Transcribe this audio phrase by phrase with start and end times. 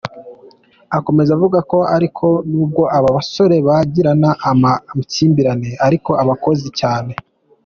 [0.97, 7.13] Akomeza avuga ko ariko nubwo aba basore bagirana amakimbirane, ari abakozi cyane.